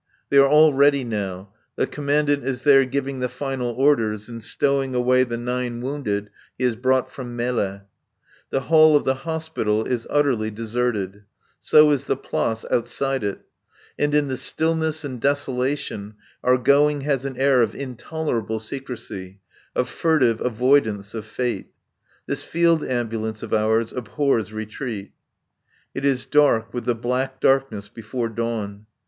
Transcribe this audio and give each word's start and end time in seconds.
They 0.31 0.37
are 0.37 0.49
all 0.49 0.73
ready 0.73 1.03
now. 1.03 1.53
The 1.75 1.85
Commandant 1.85 2.43
is 2.43 2.63
there 2.63 2.85
giving 2.85 3.19
the 3.19 3.29
final 3.29 3.67
orders 3.69 4.29
and 4.29 4.43
stowing 4.43 4.95
away 4.95 5.23
the 5.23 5.37
nine 5.37 5.79
wounded 5.79 6.31
he 6.57 6.63
has 6.63 6.75
brought 6.75 7.11
from 7.11 7.35
Melle. 7.37 7.81
The 8.49 8.61
hall 8.61 8.95
of 8.95 9.03
the 9.03 9.13
Hospital 9.29 9.85
is 9.85 10.07
utterly 10.09 10.49
deserted. 10.49 11.25
So 11.61 11.91
is 11.91 12.07
the 12.07 12.17
Place 12.17 12.65
outside 12.71 13.23
it. 13.23 13.41
And 13.99 14.15
in 14.15 14.27
the 14.27 14.37
stillness 14.37 15.05
and 15.05 15.21
desolation 15.21 16.15
our 16.43 16.57
going 16.57 17.01
has 17.01 17.23
an 17.23 17.37
air 17.37 17.61
of 17.61 17.75
intolerable 17.75 18.57
secrecy, 18.59 19.39
of 19.75 19.87
furtive 19.87 20.41
avoidance 20.41 21.13
of 21.13 21.27
fate. 21.27 21.73
This 22.25 22.41
Field 22.41 22.83
Ambulance 22.83 23.43
of 23.43 23.53
ours 23.53 23.93
abhors 23.93 24.51
retreat. 24.51 25.11
It 25.93 26.03
is 26.05 26.25
dark 26.25 26.73
with 26.73 26.85
the 26.85 26.95
black 26.95 27.39
darkness 27.39 27.87
before 27.87 28.29
dawn. 28.29 28.87